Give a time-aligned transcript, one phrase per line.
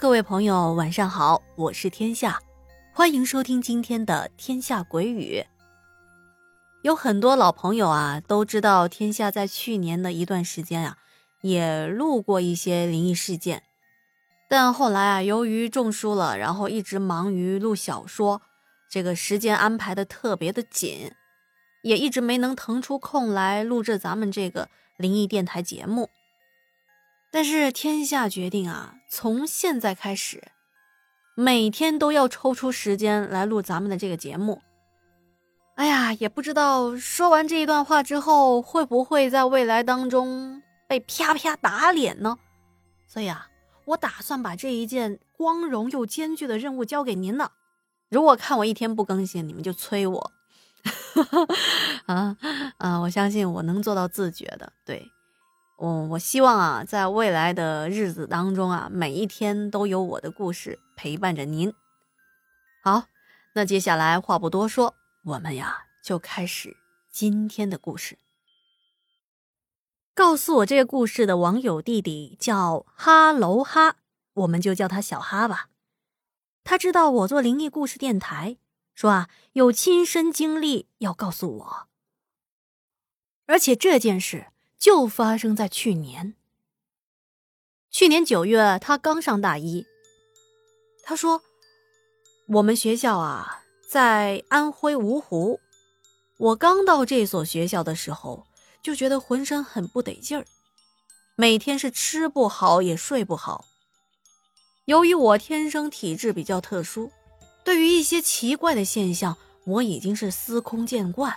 [0.00, 2.40] 各位朋友，晚上好，我是天下，
[2.90, 5.40] 欢迎收听今天的《天下鬼语》。
[6.80, 10.96] 有很多老朋友啊，都知道天下在去年的一段时间啊，
[11.42, 13.62] 也录过一些灵异事件，
[14.48, 18.40] 但后来啊，由于中暑了，然后一直忙于录小说，
[18.88, 21.12] 这个时间安排的特别的紧，
[21.82, 26.08] 也一直没能腾出空来录制咱们这个灵异电台节目。
[27.30, 30.42] 但是天下决定啊，从现在开始，
[31.34, 34.60] 每天都要抽出时间来录咱们的这个节目。
[35.76, 42.36] 哎呀，也不知道说完这一段话之后，会不会在未来当中被啪啪打脸呢？
[43.06, 43.48] 所以啊，
[43.86, 47.52] 我打算把这一件光荣又艰巨的任务交给您呢。
[48.10, 50.32] 如果看我一天不更新，你们就催我。
[52.06, 52.36] 啊
[52.78, 52.98] 啊！
[53.00, 55.10] 我相信我能做到自觉的，对。
[55.80, 61.72] 我我希望啊，在未来的日子当中啊，每一天都有我的故事陪伴着您。
[62.84, 63.04] 好，
[63.54, 66.76] 那接下来话不多说，我们呀就开始
[67.10, 68.18] 今天的故事。
[70.12, 73.96] 告诉我这个故事的网友弟弟叫哈喽哈，
[74.34, 75.70] 我们就叫他小哈吧。
[76.62, 78.58] 他知道我做灵异故事电台，
[78.94, 81.88] 说啊有亲身经历要告诉我，
[83.46, 84.48] 而且这件事。
[84.80, 86.34] 就发生在去年。
[87.90, 89.84] 去年九月，他刚上大一。
[91.02, 91.42] 他说
[92.48, 95.60] ：“我们学校啊，在安徽芜湖。
[96.38, 98.46] 我刚到这所学校的时候，
[98.82, 100.46] 就觉得浑身很不得劲儿，
[101.36, 103.66] 每天是吃不好也睡不好。
[104.86, 107.12] 由于我天生体质比较特殊，
[107.62, 111.36] 对于一些奇怪的现象，我已经是司空见惯。”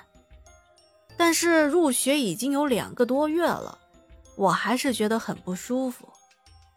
[1.16, 3.78] 但是入学已经有两个多月了，
[4.36, 6.08] 我还是觉得很不舒服，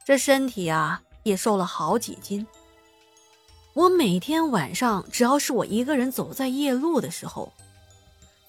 [0.04, 2.46] 这身体啊也瘦了好几斤。
[3.74, 7.52] 我每天晚上只要是我一个人走在夜路的时候，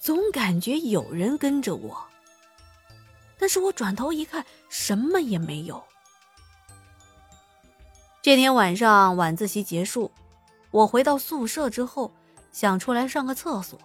[0.00, 2.04] 总感觉有人跟着我。
[3.38, 5.82] 但是我转头一看，什么也没有。
[8.22, 10.10] 这天晚上晚自习结束，
[10.70, 12.12] 我回到宿舍之后，
[12.52, 13.78] 想出来上个厕所。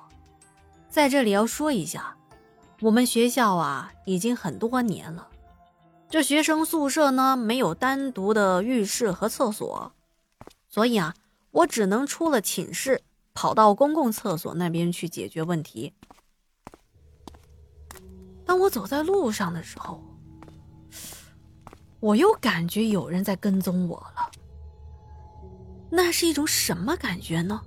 [0.94, 2.16] 在这里要说一下，
[2.80, 5.28] 我们学校啊已经很多年了，
[6.08, 9.92] 这学生宿舍呢没有单独的浴室和厕所，
[10.70, 11.16] 所以啊
[11.50, 13.02] 我只能出了寝室，
[13.34, 15.94] 跑到公共厕所那边去解决问题。
[18.46, 20.00] 当我走在路上的时候，
[22.02, 24.30] 我又感觉有人在跟踪我了。
[25.90, 27.60] 那是一种什么感觉呢？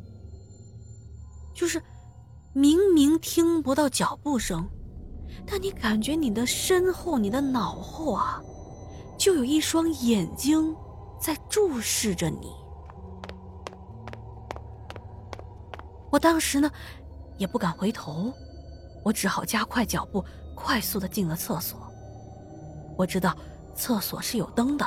[1.53, 1.83] 就是。
[2.57, 4.67] 明明听不到脚步声，
[5.47, 8.41] 但你感觉你的身后、你的脑后啊，
[9.19, 10.75] 就有一双眼睛
[11.21, 12.51] 在注视着你。
[16.11, 16.71] 我当时呢，
[17.37, 18.33] 也不敢回头，
[19.05, 20.25] 我只好加快脚步，
[20.55, 21.79] 快速的进了厕所。
[22.97, 23.37] 我知道
[23.75, 24.87] 厕所是有灯的，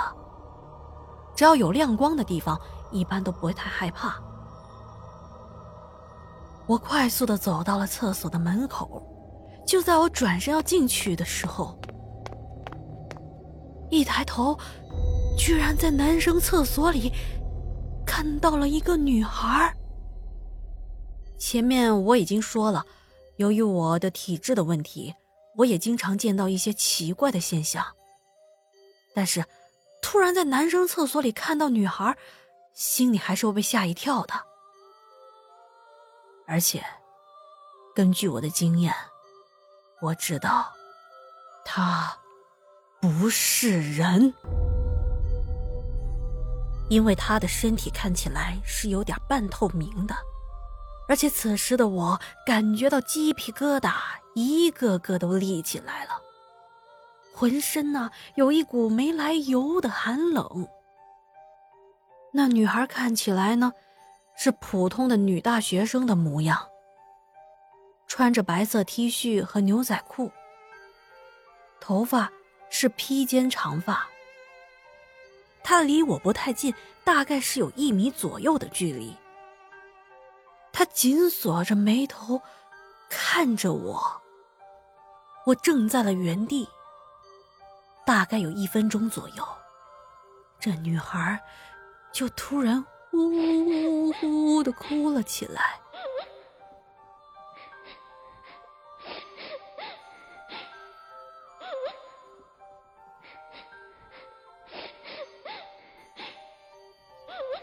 [1.35, 2.59] 只要有亮光的地方，
[2.91, 4.19] 一般都不会太害怕。
[6.69, 9.01] 我快速的走到了厕所的门口，
[9.65, 11.75] 就在我转身要进去的时候，
[13.89, 14.55] 一抬头，
[15.35, 17.11] 居然在男生厕所里
[18.05, 19.75] 看到了一个女孩。
[21.39, 22.85] 前面我已经说了，
[23.37, 25.15] 由于我的体质的问题，
[25.55, 27.83] 我也经常见到一些奇怪的现象。
[29.15, 29.43] 但是，
[30.03, 32.15] 突然在男生厕所里看到女孩，
[32.75, 34.48] 心里还是会被吓一跳的。
[36.49, 36.83] 而且，
[37.93, 38.91] 根据我的经验，
[40.01, 40.65] 我知道，
[41.63, 42.17] 他
[42.99, 44.33] 不是人，
[46.89, 50.15] 因为他的身体看起来是有点半透明的，
[51.07, 53.93] 而且此时的我感觉到鸡皮疙瘩
[54.33, 56.19] 一个个都立起来了，
[57.35, 60.67] 浑身呢有一股没来由的寒冷。
[62.33, 63.71] 那女孩看起来呢？
[64.41, 66.69] 是普通的女大学生的模样，
[68.07, 70.31] 穿着白色 T 恤和牛仔裤，
[71.81, 72.31] 头发
[72.69, 74.07] 是披肩长发。
[75.61, 79.13] 她离我不太近，大概是有一米左右的距离。
[80.71, 82.41] 她紧锁着眉头，
[83.09, 84.21] 看着我。
[85.47, 86.65] 我正在了原地，
[88.05, 89.45] 大概有一分钟左右，
[90.61, 91.37] 这女孩
[92.13, 92.81] 就突然。
[93.11, 95.79] 呜呜呜呜呜的哭了起来。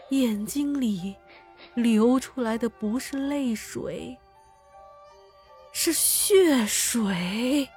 [0.09, 1.15] 眼睛里
[1.75, 4.17] 流出来的不是泪水，
[5.73, 7.67] 是血水。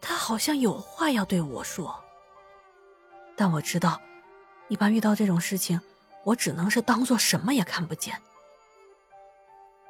[0.00, 2.04] 他好像有话要对我说，
[3.34, 4.00] 但我知道，
[4.70, 5.80] 一般遇到这种事情，
[6.24, 8.22] 我只能是当做什么也看不见。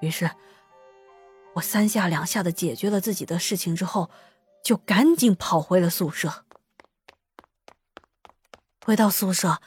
[0.01, 0.31] 于是，
[1.55, 4.11] 我三下两下的解决了自己的事情之后，
[4.65, 6.47] 就赶紧跑回了宿舍。
[8.83, 9.61] 回到宿舍，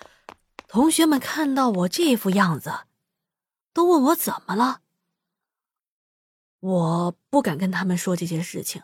[0.67, 2.73] 同学们看到我这副样子，
[3.71, 4.81] 都问我怎么了。
[6.59, 8.81] 我不敢跟他们说这些事情，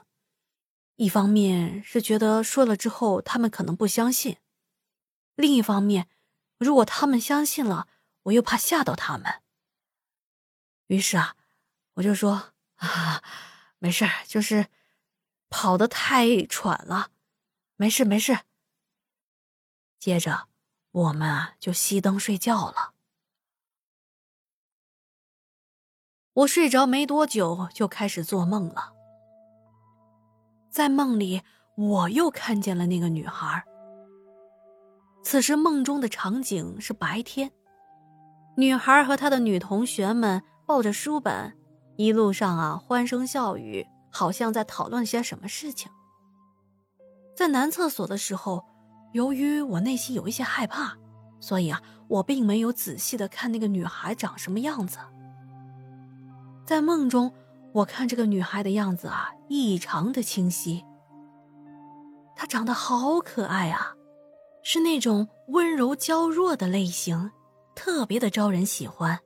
[0.98, 4.38] 一方面是觉得说了之后他们可能不相信，
[5.36, 6.08] 另一方面，
[6.60, 7.88] 如果他们相信了，
[8.24, 9.42] 我又怕吓到他们。
[10.88, 11.36] 于是啊，
[11.96, 13.24] 我就说 啊，
[13.80, 14.68] 没事就是
[15.50, 17.12] 跑得太喘了，
[17.78, 18.40] 没事没事。
[19.98, 20.48] 接着，
[20.92, 22.94] 我们啊就熄灯睡觉了。
[26.34, 28.94] 我睡着没多久，就开始做梦了。
[30.70, 31.42] 在梦里，
[31.76, 33.66] 我又看见了那个女孩。
[35.32, 37.52] 此时梦中的场景是白天，
[38.58, 41.56] 女孩和她的女同学们抱着书本，
[41.98, 45.92] 一路上啊欢声笑语，好像在讨论些什么事情。
[47.36, 48.66] 在男厕所的时候。
[49.12, 50.98] 由于我内心有一些害怕，
[51.40, 54.98] 所以啊，我并没有仔细的看那个女孩长什么样子。
[56.66, 57.32] 在梦中，
[57.74, 60.84] 我看这个女孩的样子啊，异常的清晰。
[62.36, 63.94] 她长得好可爱啊，
[64.72, 67.32] 是那种温柔娇弱的类型，
[67.74, 69.18] 特别的招人喜欢。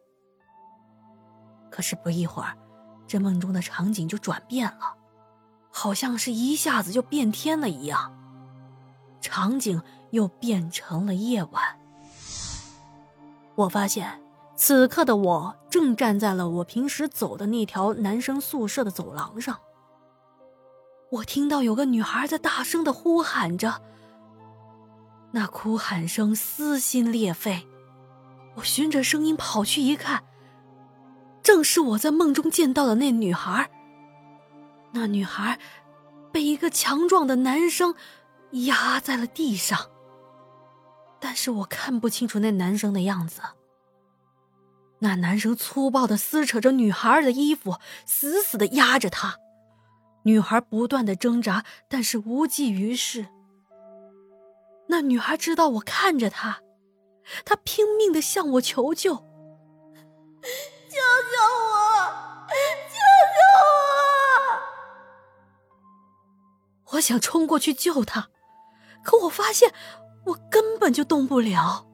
[1.70, 2.58] 可是不一会儿，
[3.06, 4.96] 这梦中的场景就转变了，
[5.70, 8.18] 好像是一下子就变天了一样。
[9.20, 9.82] 场景
[10.12, 11.78] 又变成了夜晚。
[13.56, 14.24] 我发现，
[14.56, 19.60] 此刻的我正站在了我平时走的那条男生宿舍的走廊上。
[21.12, 23.82] 我听到有个女孩在大声的呼喊着，
[25.34, 27.68] 那哭喊声撕心裂肺。
[28.56, 30.24] 我循着声音跑去一看，
[31.44, 33.70] 正是我在梦中见到的那女孩。
[34.94, 35.60] 那女孩
[36.32, 37.96] 被一个强壮的男生。
[38.68, 39.90] 压在了地上，
[41.20, 43.42] 但是我看不清楚那男生的样子。
[45.00, 49.38] 那男生粗暴的撕扯着女孩的衣服，死死的压着她。
[50.26, 53.26] 女孩不断的挣扎，但是无济于事。
[54.94, 56.62] 那女孩知道我看着她，
[57.44, 59.16] 她拼命的向我求救
[60.88, 61.36] ：“救救
[61.72, 62.54] 我，
[62.94, 63.00] 救
[63.34, 64.62] 救我！”
[66.94, 68.30] 我想冲过去救她。
[69.04, 69.74] 可我发现，
[70.28, 71.88] 我根本就动不了。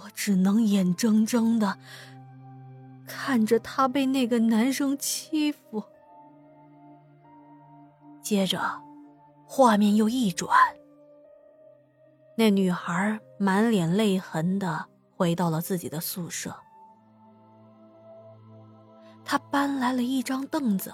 [0.00, 1.78] 我只能眼睁睁的
[3.08, 5.82] 看着她被那个男生欺负。
[8.22, 8.82] 接着，
[9.46, 10.50] 画面又一转，
[12.40, 16.56] 那女孩满脸泪痕的回到了自己的宿舍。
[19.22, 20.90] 她搬来了一张凳子，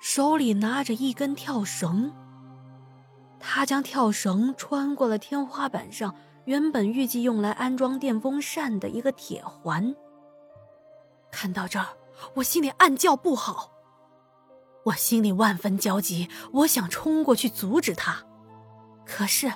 [0.00, 2.10] 手里拿着一根跳绳。
[3.38, 6.14] 他将跳绳穿过了天花板上
[6.46, 9.94] 原本预计用来安装电风扇的一个铁环。
[11.30, 11.88] 看到这儿，
[12.36, 13.70] 我心里暗叫不好，
[14.84, 18.24] 我心里万分焦急，我想冲过去阻止他，
[19.04, 19.52] 可是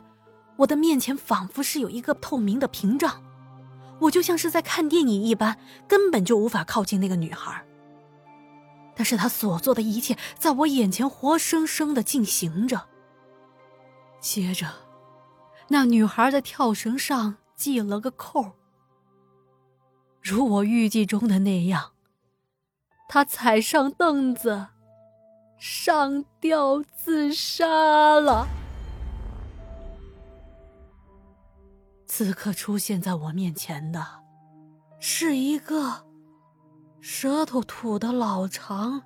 [0.56, 3.22] 我的面前仿佛是有一个透明的屏障，
[4.00, 7.64] 我就像是在看电影一般，根本就无法靠近那个女孩。
[8.94, 12.86] 但是他所做的一切，在我眼前活生生的进行着。
[14.18, 14.66] 接着，
[15.68, 18.52] 那女孩在跳绳上系了个扣。
[20.22, 21.92] 如我预计中的那样，
[23.08, 24.68] 她踩上凳子，
[25.58, 28.48] 上吊自杀了。
[32.18, 34.02] 此刻出现在我面前的，
[34.98, 36.06] 是一个
[36.98, 39.02] 舌头吐的老长、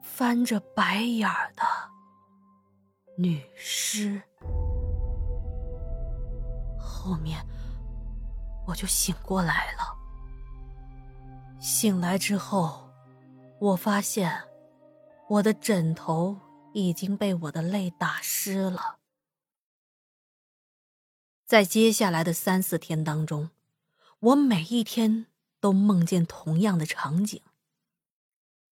[0.00, 1.62] 翻着白眼儿的
[3.18, 4.22] 女尸。
[6.80, 7.38] 后面，
[8.66, 9.94] 我就醒过来了。
[11.60, 12.88] 醒来之后，
[13.60, 14.32] 我发现
[15.28, 16.34] 我的枕头
[16.72, 19.01] 已经被我的泪打湿了。
[21.52, 23.50] 在接下来的三四天当中，
[24.20, 25.26] 我每一天
[25.60, 27.42] 都梦见同样的场景。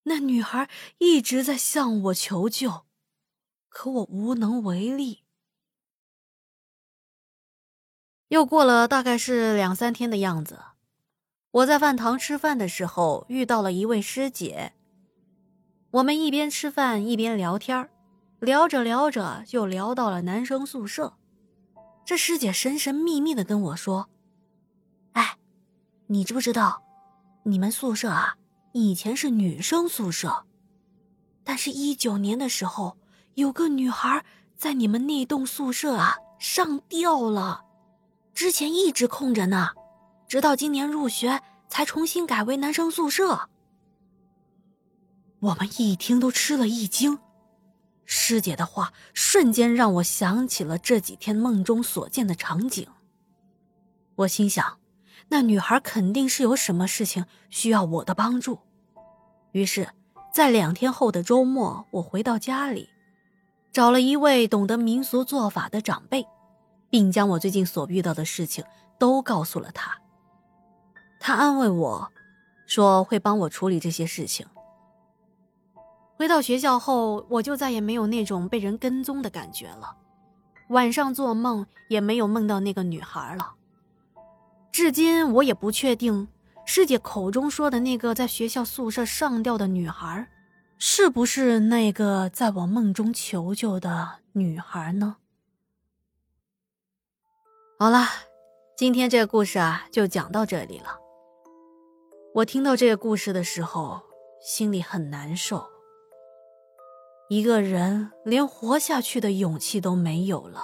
[0.04, 2.86] 那女孩一直在向我求救，
[3.68, 5.24] 可我无能为力。
[8.28, 10.58] 又过了大概是两三天的样子，
[11.50, 14.72] 我在饭堂吃饭的时候遇到了一位师姐。
[15.90, 17.90] 我们一边吃饭一边聊天
[18.38, 21.18] 聊着聊着就聊到了男生宿舍。
[22.10, 24.10] 这师姐神神秘秘的跟我说
[25.14, 25.38] ：“哎，
[26.08, 26.82] 你知不知道，
[27.44, 28.34] 你们宿舍啊，
[28.72, 30.44] 以前是女生宿舍，
[31.44, 32.98] 但是一九年的时候，
[33.34, 34.24] 有个女孩
[34.56, 37.64] 在你们那栋宿舍啊上吊了。”
[38.34, 39.68] 之前一直空着呢，
[40.26, 43.48] 直到今年入学才重新改为男生宿舍。
[45.38, 47.20] 我们一听都吃了一惊，
[48.12, 52.88] 师姐的话瞬间让我想起了这几天梦中所见的场景。
[54.16, 54.78] 我心想，
[55.28, 58.58] 那女孩肯定是有什么事情需要我的帮助。
[59.52, 59.88] 于是，
[60.34, 62.90] 在两天后的周末，我回到家里，
[63.70, 66.26] 找了一位懂得民俗做法的长辈。
[66.90, 68.64] 并将我最近所遇到的事情
[68.98, 69.96] 都告诉了他。
[71.20, 72.10] 他安慰我，
[72.66, 74.44] 说会帮我处理这些事情。
[76.20, 79.96] 回到学校后，我就再也没有那种被人跟踪的感觉了，
[80.68, 83.54] 晚上做梦也没有梦到那个女孩了。
[84.70, 86.28] 至今我也不确定
[86.66, 90.28] 师姐口中说的那个在学校宿舍上吊的女孩，
[90.76, 95.16] 是不是那个在我梦中求救的女孩呢？
[97.78, 98.04] 好了，
[98.76, 100.98] 今天这个故事啊，就讲到这里了。
[102.34, 104.02] 我听到这个故事的时候，
[104.42, 105.66] 心里很难受。
[107.30, 110.60] 一个人连活下去的勇气都没有了，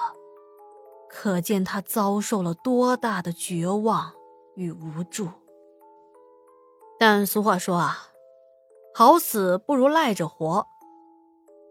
[1.09, 4.13] 可见他遭受了多大的绝望
[4.57, 5.29] 与无助。
[6.99, 8.09] 但俗话说啊，
[8.93, 10.67] 好死不如赖着活。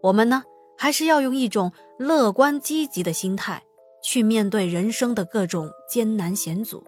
[0.02, 0.44] 我们呢，
[0.78, 3.62] 还是要用一种乐观积极的心态。
[4.02, 6.84] 去面对人生的各种艰难险阻。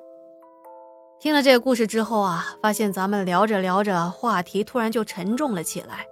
[1.18, 6.06] 听了这个故事之后啊，发现咱们聊着聊着，话题突然就沉重了起来。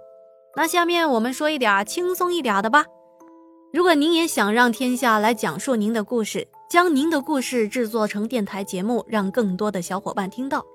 [0.57, 2.85] 那下面我们说一点轻松一点的吧。
[3.71, 10.65] 如果您也想让天下来讲述您的故事，将您的故事制作成电台节目，让更多的小伙伴听到，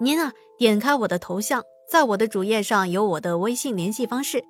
[0.00, 4.42] 您啊，点开我的头像，在我的主页上有我的微信联系方式。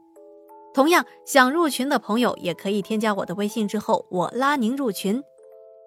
[0.72, 5.20] 同样想入群的朋友也可以添加我的微信，之后我拉您入群。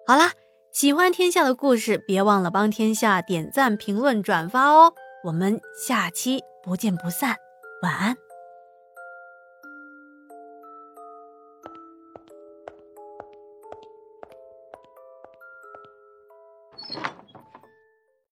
[0.06, 0.32] 好啦，
[0.72, 4.92] 喜欢天下的故事，别忘了帮天下点赞、评论、转发哦。
[5.24, 7.36] 我们下期不见不散，
[7.82, 8.29] 晚安。